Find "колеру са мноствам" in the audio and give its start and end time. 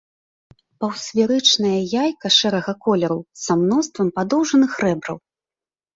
2.85-4.07